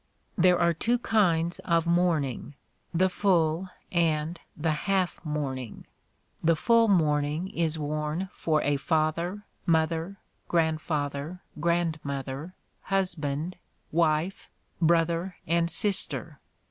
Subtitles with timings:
[0.35, 2.55] There are two kinds of mourning,
[2.91, 5.85] the full and the half mourning.
[6.43, 10.17] The full mourning is worn for a father, mother,
[10.47, 13.57] grandfather, grandmother, husband,
[13.91, 14.49] wife,
[14.81, 16.39] brother and sister.